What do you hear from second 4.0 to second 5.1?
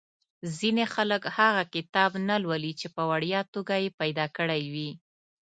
پیدا کړی وي.